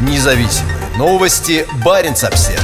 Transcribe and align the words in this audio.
Независимые 0.00 0.76
новости. 0.96 1.66
Барин 1.84 2.12
обсерва 2.12 2.60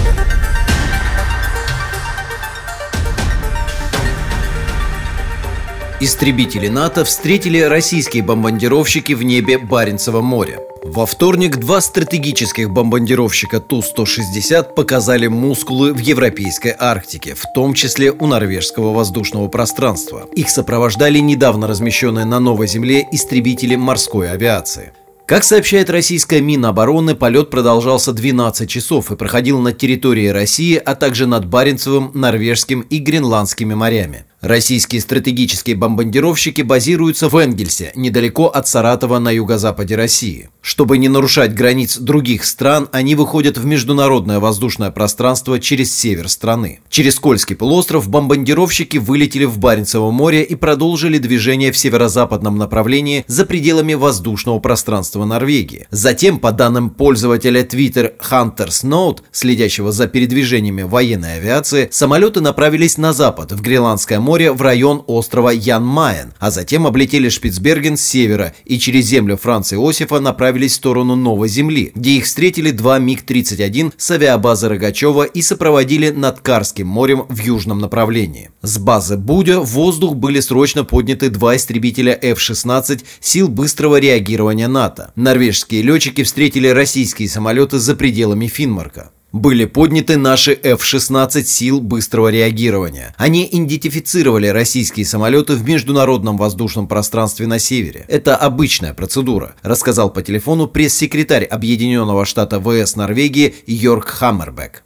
Истребители 6.02 6.68
НАТО 6.68 7.04
встретили 7.04 7.60
российские 7.60 8.22
бомбардировщики 8.22 9.12
в 9.12 9.22
небе 9.22 9.58
Баренцева 9.58 10.22
моря. 10.22 10.58
Во 10.82 11.04
вторник 11.04 11.58
два 11.58 11.82
стратегических 11.82 12.70
бомбардировщика 12.70 13.60
Ту-160 13.60 14.74
показали 14.74 15.26
мускулы 15.26 15.92
в 15.92 15.98
европейской 15.98 16.74
Арктике, 16.78 17.34
в 17.34 17.44
том 17.54 17.74
числе 17.74 18.12
у 18.12 18.26
норвежского 18.26 18.94
воздушного 18.94 19.48
пространства. 19.48 20.26
Их 20.34 20.48
сопровождали 20.48 21.18
недавно 21.18 21.66
размещенные 21.66 22.24
на 22.24 22.40
Новой 22.40 22.66
Земле 22.66 23.06
истребители 23.12 23.76
морской 23.76 24.30
авиации. 24.30 24.92
Как 25.30 25.44
сообщает 25.44 25.90
российская 25.90 26.40
Минобороны, 26.40 27.14
полет 27.14 27.50
продолжался 27.50 28.12
12 28.12 28.68
часов 28.68 29.12
и 29.12 29.16
проходил 29.16 29.60
над 29.60 29.78
территорией 29.78 30.32
России, 30.32 30.74
а 30.74 30.96
также 30.96 31.28
над 31.28 31.46
Баренцевым, 31.46 32.10
Норвежским 32.14 32.80
и 32.80 32.98
Гренландскими 32.98 33.74
морями. 33.74 34.24
Российские 34.40 35.02
стратегические 35.02 35.76
бомбардировщики 35.76 36.62
базируются 36.62 37.28
в 37.28 37.36
Энгельсе, 37.36 37.92
недалеко 37.94 38.46
от 38.46 38.66
Саратова 38.66 39.18
на 39.18 39.30
юго-западе 39.30 39.96
России. 39.96 40.48
Чтобы 40.62 40.96
не 40.96 41.08
нарушать 41.08 41.52
границ 41.52 41.98
других 41.98 42.46
стран, 42.46 42.88
они 42.90 43.14
выходят 43.14 43.58
в 43.58 43.66
международное 43.66 44.40
воздушное 44.40 44.90
пространство 44.90 45.60
через 45.60 45.94
север 45.94 46.30
страны. 46.30 46.80
Через 46.88 47.18
Кольский 47.18 47.54
полуостров 47.54 48.08
бомбардировщики 48.08 48.96
вылетели 48.96 49.44
в 49.44 49.58
Баренцево 49.58 50.10
море 50.10 50.42
и 50.42 50.54
продолжили 50.54 51.18
движение 51.18 51.70
в 51.70 51.76
северо-западном 51.76 52.56
направлении 52.56 53.26
за 53.26 53.44
пределами 53.44 53.92
воздушного 53.92 54.58
пространства 54.58 55.26
Норвегии. 55.26 55.86
Затем, 55.90 56.38
по 56.38 56.52
данным 56.52 56.88
пользователя 56.88 57.62
Twitter 57.62 58.14
Hunters 58.30 58.84
Note, 58.84 59.18
следящего 59.32 59.92
за 59.92 60.08
передвижениями 60.08 60.82
военной 60.82 61.36
авиации, 61.36 61.88
самолеты 61.92 62.40
направились 62.40 62.96
на 62.96 63.12
запад, 63.12 63.52
в 63.52 63.60
Гренландское 63.60 64.18
море 64.18 64.29
море 64.30 64.52
в 64.52 64.62
район 64.62 65.02
острова 65.08 65.52
Ян-Майен, 65.52 66.34
а 66.38 66.52
затем 66.52 66.86
облетели 66.86 67.28
Шпицберген 67.28 67.96
с 67.96 68.02
севера 68.02 68.54
и 68.64 68.78
через 68.78 69.06
землю 69.06 69.36
Франца 69.36 69.74
Иосифа 69.74 70.20
направились 70.20 70.70
в 70.70 70.76
сторону 70.76 71.16
Новой 71.16 71.48
Земли, 71.48 71.90
где 71.96 72.12
их 72.12 72.26
встретили 72.26 72.70
два 72.70 73.00
МиГ-31 73.00 73.94
с 73.96 74.10
авиабазы 74.12 74.68
Рогачева 74.68 75.24
и 75.24 75.42
сопроводили 75.42 76.10
над 76.10 76.38
Карским 76.42 76.86
морем 76.86 77.26
в 77.28 77.40
южном 77.40 77.80
направлении. 77.80 78.50
С 78.62 78.78
базы 78.78 79.16
Будя 79.16 79.58
в 79.58 79.70
воздух 79.70 80.14
были 80.14 80.38
срочно 80.38 80.84
подняты 80.84 81.28
два 81.28 81.56
истребителя 81.56 82.16
F-16 82.22 83.02
сил 83.18 83.48
быстрого 83.48 83.98
реагирования 83.98 84.68
НАТО. 84.68 85.10
Норвежские 85.16 85.82
летчики 85.82 86.22
встретили 86.22 86.68
российские 86.68 87.28
самолеты 87.28 87.80
за 87.80 87.96
пределами 87.96 88.46
Финмарка 88.46 89.10
были 89.32 89.64
подняты 89.64 90.16
наши 90.16 90.52
F-16 90.52 91.44
сил 91.44 91.80
быстрого 91.80 92.28
реагирования. 92.28 93.14
Они 93.16 93.48
идентифицировали 93.50 94.48
российские 94.48 95.06
самолеты 95.06 95.54
в 95.54 95.66
международном 95.66 96.36
воздушном 96.36 96.88
пространстве 96.88 97.46
на 97.46 97.58
севере. 97.58 98.04
Это 98.08 98.36
обычная 98.36 98.94
процедура, 98.94 99.54
рассказал 99.62 100.10
по 100.10 100.22
телефону 100.22 100.66
пресс-секретарь 100.66 101.44
Объединенного 101.44 102.24
штата 102.24 102.60
ВС 102.60 102.96
Норвегии 102.96 103.54
Йорк 103.66 104.08
Хаммербек. 104.08 104.82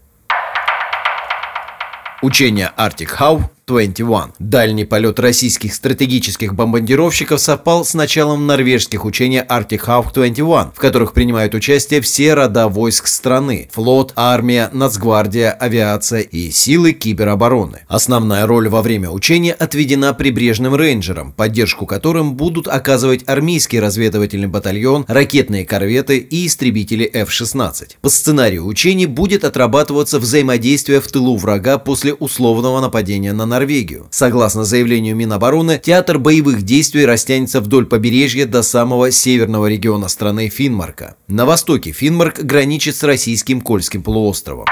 Учение 2.23 2.73
Arctic 2.79 3.19
How 3.19 3.43
21. 3.67 4.35
Дальний 4.39 4.85
полет 4.85 5.19
российских 5.19 5.75
стратегических 5.75 6.55
бомбардировщиков 6.55 7.41
совпал 7.41 7.85
с 7.85 7.95
началом 7.95 8.47
норвежских 8.47 9.07
учений 9.07 9.39
Arctic 9.41 9.87
Hawk 9.87 10.13
21, 10.13 10.73
в 10.75 10.79
которых 10.79 11.15
принимают 11.15 11.55
участие 11.55 12.03
все 12.03 12.35
рода 12.35 12.69
войск 12.69 13.07
страны– 13.07 13.71
флот, 13.73 14.13
армия, 14.17 14.69
нацгвардия, 14.73 15.51
авиация 15.51 16.21
и 16.21 16.51
силы 16.51 16.93
киберобороны. 16.93 17.87
Основная 17.89 18.47
роль 18.47 18.69
во 18.69 18.83
время 18.83 19.09
учения 19.09 19.55
отведена 19.55 20.13
прибрежным 20.13 20.75
рейнджерам, 20.75 21.33
поддержку 21.33 21.87
которым 21.87 22.35
будут 22.35 22.69
оказывать 22.69 23.27
армейский 23.27 23.81
разведывательный 23.81 24.49
батальон, 24.49 25.07
ракетные 25.09 25.65
корветы 25.65 26.19
и 26.19 26.47
истребители 26.47 27.11
F-16. 27.15 27.97
По 28.03 28.11
сценарию 28.11 28.67
учений 28.67 29.07
будет 29.07 29.43
отрабатываться 29.43 30.19
взаимодействие 30.19 31.01
в 31.01 31.07
тылу 31.11 31.39
врага 31.39 31.79
после 31.79 32.13
условного 32.13 32.81
нападения 32.81 33.33
на 33.33 33.54
Норвегию. 33.55 34.09
Согласно 34.11 34.65
заявлению 34.65 35.15
Минобороны, 35.15 35.79
театр 35.79 36.19
боевых 36.19 36.63
действий 36.63 37.07
растянется 37.07 37.61
вдоль 37.61 37.87
побережья 37.87 38.47
до 38.47 38.63
самого 38.63 39.13
северного 39.13 39.67
региона 39.67 40.09
страны 40.09 40.49
Финмарка. 40.49 41.15
На 41.29 41.47
востоке 41.47 41.93
Финмарк 41.93 42.41
граничит 42.41 42.97
с 42.97 43.05
российским 43.05 43.61
Кольским 43.61 44.03
полуостровом. 44.03 44.67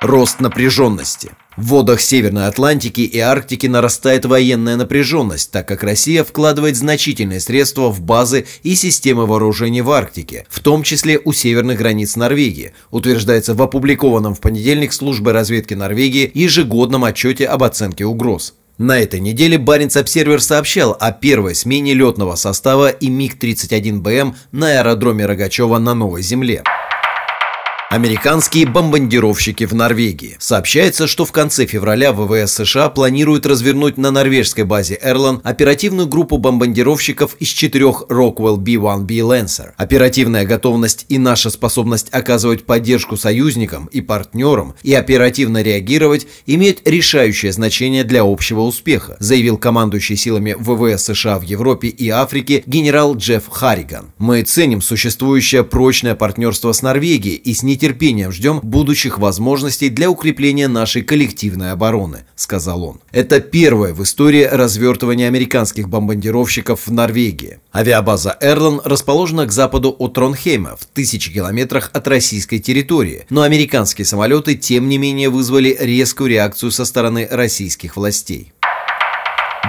Рост 0.00 0.38
напряженности. 0.38 1.32
В 1.56 1.66
водах 1.70 2.00
Северной 2.00 2.46
Атлантики 2.46 3.00
и 3.00 3.18
Арктики 3.18 3.66
нарастает 3.66 4.26
военная 4.26 4.76
напряженность, 4.76 5.50
так 5.50 5.66
как 5.66 5.82
Россия 5.82 6.22
вкладывает 6.22 6.76
значительные 6.76 7.40
средства 7.40 7.88
в 7.88 8.00
базы 8.00 8.46
и 8.62 8.76
системы 8.76 9.26
вооружений 9.26 9.82
в 9.82 9.90
Арктике, 9.90 10.46
в 10.48 10.60
том 10.60 10.84
числе 10.84 11.18
у 11.24 11.32
северных 11.32 11.78
границ 11.78 12.14
Норвегии, 12.14 12.74
утверждается 12.92 13.54
в 13.54 13.62
опубликованном 13.62 14.36
в 14.36 14.40
понедельник 14.40 14.92
службой 14.92 15.32
разведки 15.32 15.74
Норвегии 15.74 16.30
ежегодном 16.32 17.02
отчете 17.02 17.46
об 17.46 17.64
оценке 17.64 18.04
угроз. 18.04 18.54
На 18.78 19.00
этой 19.00 19.18
неделе 19.18 19.58
Баренц-Обсервер 19.58 20.40
сообщал 20.40 20.96
о 21.00 21.10
первой 21.10 21.56
смене 21.56 21.94
летного 21.94 22.36
состава 22.36 22.90
и 22.90 23.08
МиГ-31БМ 23.08 24.36
на 24.52 24.78
аэродроме 24.78 25.26
Рогачева 25.26 25.78
на 25.78 25.94
Новой 25.94 26.22
Земле. 26.22 26.62
Американские 27.90 28.66
бомбардировщики 28.66 29.64
в 29.64 29.72
Норвегии. 29.72 30.36
Сообщается, 30.38 31.06
что 31.06 31.24
в 31.24 31.32
конце 31.32 31.64
февраля 31.64 32.12
ВВС 32.12 32.52
США 32.52 32.90
планируют 32.90 33.46
развернуть 33.46 33.96
на 33.96 34.10
норвежской 34.10 34.64
базе 34.64 34.98
Эрлан 35.00 35.40
оперативную 35.42 36.06
группу 36.06 36.36
бомбардировщиков 36.36 37.34
из 37.40 37.48
четырех 37.48 38.02
Rockwell 38.10 38.58
B-1B 38.58 39.06
Lancer. 39.06 39.70
Оперативная 39.78 40.44
готовность 40.44 41.06
и 41.08 41.16
наша 41.16 41.48
способность 41.48 42.08
оказывать 42.10 42.66
поддержку 42.66 43.16
союзникам 43.16 43.86
и 43.86 44.02
партнерам 44.02 44.74
и 44.82 44.92
оперативно 44.92 45.62
реагировать 45.62 46.26
имеют 46.44 46.86
решающее 46.86 47.52
значение 47.52 48.04
для 48.04 48.20
общего 48.20 48.60
успеха, 48.60 49.16
заявил 49.18 49.56
командующий 49.56 50.16
силами 50.16 50.54
ВВС 50.58 51.04
США 51.04 51.38
в 51.38 51.42
Европе 51.42 51.88
и 51.88 52.10
Африке 52.10 52.62
генерал 52.66 53.16
Джефф 53.16 53.48
Харриган. 53.48 54.12
Мы 54.18 54.42
ценим 54.42 54.82
существующее 54.82 55.64
прочное 55.64 56.14
партнерство 56.14 56.72
с 56.72 56.82
Норвегией 56.82 57.36
и 57.36 57.54
с 57.54 57.62
нетерпением 57.78 58.32
ждем 58.32 58.60
будущих 58.62 59.18
возможностей 59.18 59.88
для 59.88 60.10
укрепления 60.10 60.68
нашей 60.68 61.02
коллективной 61.02 61.72
обороны»,— 61.72 62.24
сказал 62.34 62.82
он. 62.82 63.00
Это 63.12 63.40
первое 63.40 63.94
в 63.94 64.02
истории 64.02 64.42
развертывание 64.42 65.28
американских 65.28 65.88
бомбардировщиков 65.88 66.86
в 66.86 66.90
Норвегии. 66.90 67.60
Авиабаза 67.72 68.36
Эрлан 68.40 68.80
расположена 68.84 69.46
к 69.46 69.52
западу 69.52 69.94
от 69.98 70.14
Тронхейма, 70.14 70.76
в 70.76 70.86
тысячи 70.86 71.32
километрах 71.32 71.90
от 71.92 72.08
российской 72.08 72.58
территории, 72.58 73.26
но 73.30 73.42
американские 73.42 74.04
самолеты, 74.04 74.56
тем 74.56 74.88
не 74.88 74.98
менее, 74.98 75.28
вызвали 75.28 75.76
резкую 75.78 76.30
реакцию 76.30 76.72
со 76.72 76.84
стороны 76.84 77.28
российских 77.30 77.96
властей. 77.96 78.52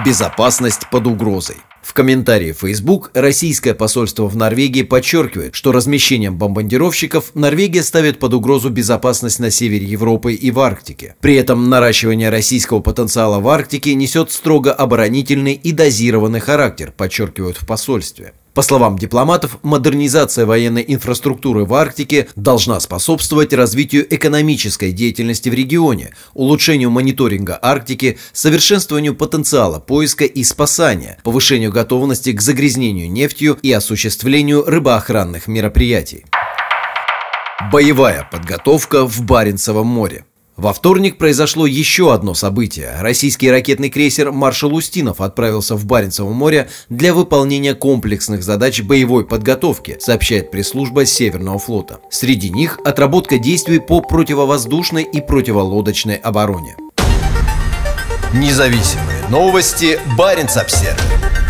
Безопасность 0.04 0.90
под 0.90 1.06
угрозой. 1.06 1.56
В 1.82 1.92
комментарии 1.92 2.52
Facebook 2.52 3.10
российское 3.14 3.74
посольство 3.74 4.26
в 4.26 4.36
Норвегии 4.36 4.82
подчеркивает, 4.82 5.54
что 5.54 5.72
размещением 5.72 6.36
бомбардировщиков 6.36 7.34
Норвегия 7.34 7.82
ставит 7.82 8.18
под 8.18 8.34
угрозу 8.34 8.70
безопасность 8.70 9.40
на 9.40 9.50
севере 9.50 9.86
Европы 9.86 10.34
и 10.34 10.50
в 10.50 10.60
Арктике. 10.60 11.16
При 11.20 11.34
этом 11.34 11.68
наращивание 11.68 12.30
российского 12.30 12.80
потенциала 12.80 13.40
в 13.40 13.48
Арктике 13.48 13.94
несет 13.94 14.30
строго 14.30 14.72
оборонительный 14.72 15.54
и 15.54 15.72
дозированный 15.72 16.40
характер, 16.40 16.92
подчеркивают 16.96 17.56
в 17.56 17.66
посольстве. 17.66 18.34
По 18.60 18.64
словам 18.64 18.98
дипломатов, 18.98 19.56
модернизация 19.62 20.44
военной 20.44 20.84
инфраструктуры 20.86 21.64
в 21.64 21.72
Арктике 21.72 22.28
должна 22.36 22.78
способствовать 22.80 23.54
развитию 23.54 24.06
экономической 24.14 24.92
деятельности 24.92 25.48
в 25.48 25.54
регионе, 25.54 26.12
улучшению 26.34 26.90
мониторинга 26.90 27.58
Арктики, 27.62 28.18
совершенствованию 28.34 29.14
потенциала 29.14 29.80
поиска 29.80 30.26
и 30.26 30.44
спасания, 30.44 31.16
повышению 31.24 31.72
готовности 31.72 32.32
к 32.32 32.42
загрязнению 32.42 33.10
нефтью 33.10 33.58
и 33.62 33.72
осуществлению 33.72 34.62
рыбоохранных 34.66 35.48
мероприятий. 35.48 36.26
Боевая 37.72 38.28
подготовка 38.30 39.06
в 39.06 39.22
Баренцевом 39.22 39.86
море. 39.86 40.26
Во 40.60 40.74
вторник 40.74 41.16
произошло 41.16 41.64
еще 41.64 42.12
одно 42.12 42.34
событие. 42.34 42.94
Российский 43.00 43.50
ракетный 43.50 43.88
крейсер 43.88 44.30
«Маршал 44.30 44.74
Устинов» 44.74 45.22
отправился 45.22 45.74
в 45.74 45.86
Баренцево 45.86 46.34
море 46.34 46.68
для 46.90 47.14
выполнения 47.14 47.72
комплексных 47.72 48.42
задач 48.42 48.82
боевой 48.82 49.24
подготовки, 49.24 49.96
сообщает 50.00 50.50
пресс-служба 50.50 51.06
Северного 51.06 51.58
флота. 51.58 52.00
Среди 52.10 52.50
них 52.50 52.78
отработка 52.84 53.38
действий 53.38 53.78
по 53.78 54.02
противовоздушной 54.02 55.04
и 55.04 55.22
противолодочной 55.22 56.16
обороне. 56.16 56.76
Независимые 58.34 59.26
новости. 59.30 59.98
Баренц-Обсервис. 60.18 61.49